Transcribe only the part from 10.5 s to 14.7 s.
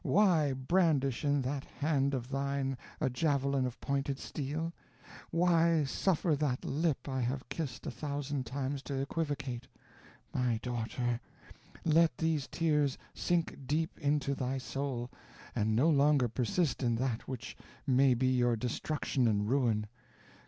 daughter, let these tears sink deep into thy